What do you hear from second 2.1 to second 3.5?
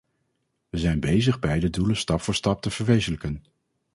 voor stap te verwezenlijken.